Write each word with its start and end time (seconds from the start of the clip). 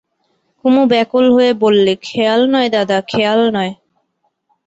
কুমু 0.59 0.83
ব্যাকুল 0.91 1.25
হয়ে 1.35 1.51
বললে, 1.63 1.91
খেয়াল 2.07 2.41
নয় 2.53 2.69
দাদা, 2.75 2.97
খেয়াল 3.11 3.39
নয়। 3.55 3.73